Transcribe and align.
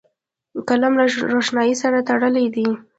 قلم 0.67 0.93
له 0.99 1.05
روښنايي 1.33 1.75
سره 1.81 2.05
تړلی 2.09 2.45
دی 2.55 2.67